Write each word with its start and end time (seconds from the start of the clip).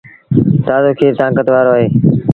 تآزو 0.65 0.91
کير 0.99 1.13
تآݩڪت 1.19 1.47
وآرو 1.53 1.71
اهي۔ 1.77 1.87